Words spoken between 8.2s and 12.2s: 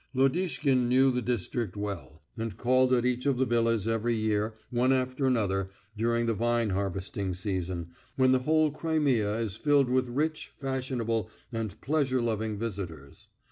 the whole Crimea is filled with rich, fashionable, and pleasure